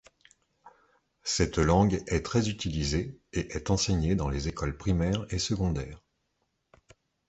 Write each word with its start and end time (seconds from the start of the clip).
Cette 1.21 1.59
langue 1.59 2.01
est 2.07 2.23
très 2.25 2.49
utilisée 2.49 3.19
et 3.33 3.55
est 3.55 3.69
enseignée 3.69 4.15
dans 4.15 4.29
les 4.29 4.47
écoles 4.47 4.75
primaires 4.75 5.27
et 5.29 5.37
secondaires. 5.37 6.01